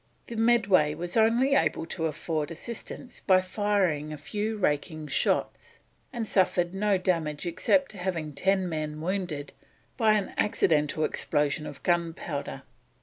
[0.25, 5.79] The Medway was only able to afford assistance by firing a few raking shots,
[6.11, 9.53] and suffered no damage except having ten men wounded
[9.97, 12.63] by an accidental explosion of gunpowder.